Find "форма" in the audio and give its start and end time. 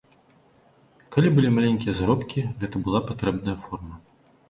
3.69-4.05